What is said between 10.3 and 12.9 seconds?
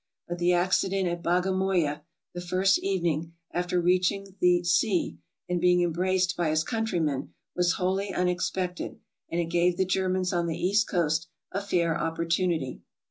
on the East Coast a fair opportunity.